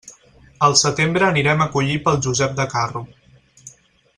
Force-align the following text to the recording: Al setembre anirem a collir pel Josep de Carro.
Al 0.67 0.73
setembre 0.79 1.27
anirem 1.27 1.61
a 1.65 1.67
collir 1.75 1.99
pel 2.07 2.19
Josep 2.29 2.59
de 2.61 2.67
Carro. 2.73 3.07